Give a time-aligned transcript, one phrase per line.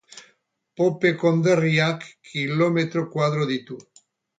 [0.81, 3.85] Pope konderriak kilometro koadro ditu.